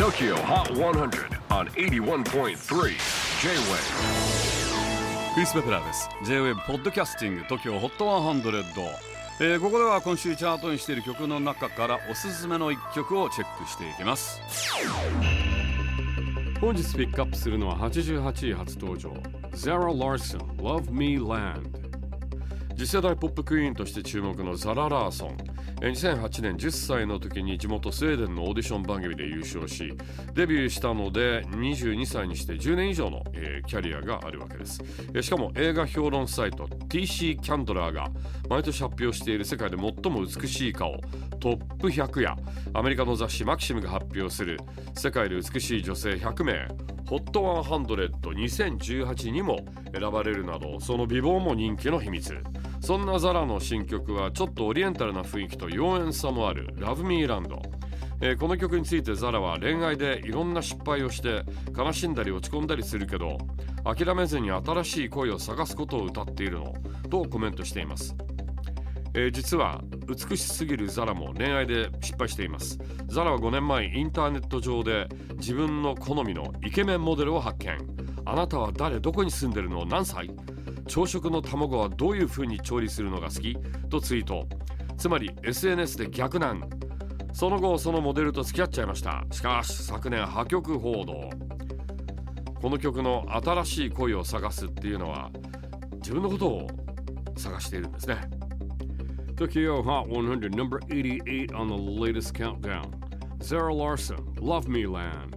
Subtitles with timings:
[0.00, 2.54] TOKYO HOT 100 on 81.3 J-WAVE
[5.34, 6.08] クリス・ベプラーです。
[6.24, 8.64] J-WAVE ポッドキャスティング TOKYO HOT 100、
[9.40, 14.40] えー、ここでは今週チャートにしている曲の中からおすすめの一曲をチェックしていきます。
[16.62, 19.12] 本日ピックアップするのは88位初登場。
[19.52, 21.78] Zara Larson Love Me Land
[22.74, 25.36] 次世代ポップクイーンとして注目のザラ・ラーソン。
[25.80, 29.96] 2008年10歳の時に地元スウェーデンのオーディション番組で優勝し
[30.34, 34.82] デビューしたので22歳にして10年以上の、えー、キャリアがあるわけです、
[35.22, 38.10] しかも映画評論サイト TC キャンドラーが
[38.50, 41.00] 毎年発表している世界で最も美しい顔
[41.40, 42.36] トップ100や
[42.74, 44.60] アメリカの雑誌マキシムが発表する
[44.94, 46.68] 世界で美しい女性100名
[47.06, 49.64] HOT1002018 にも
[49.98, 52.36] 選ばれるなどその美貌も人気の秘密。
[52.80, 57.58] そんなザラの新曲はちょっとオリエンタルな雰囲気と妖艶さもある Love Me Land
[58.22, 61.42] えー、この曲についてザラは恋愛でいろんな失敗をして
[61.74, 63.38] 悲しんだり落ち込んだりするけど
[63.82, 66.74] 諦めずに新しい恋を探すことを歌っているの
[67.08, 68.14] とコメントしています、
[69.14, 72.78] えー、実は美しすぎるザラも恋愛で失敗しています。
[73.06, 77.78] ザラは5年前インターネット上で自分の好みのイケメンモデルを発見。
[78.24, 80.30] あなたは誰どこに住んでるの何歳？
[80.86, 83.56] 朝食の卵はどういう風に調理するのが好き？
[83.88, 84.48] とツイート。
[85.00, 86.68] つまり SNS で逆難
[87.32, 91.30] その後そのモデルと付き合っちゃいましたしかし昨年破局報道
[92.60, 95.30] この曲の新しい恋を探すっていうのは
[95.94, 96.68] 自分のことを
[97.34, 98.18] 探しているんですね
[99.36, 102.84] Tokyo Hot 100 number 88 on the latest countdown
[103.40, 105.34] Zara Larson Love Me Land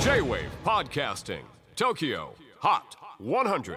[0.00, 1.42] J-Wave Podcasting
[1.76, 3.76] Tokyo Hot 100.